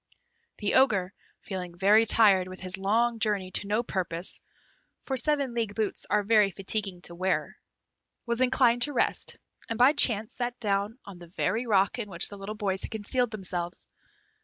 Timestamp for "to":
3.51-3.67, 7.03-7.09, 8.81-8.93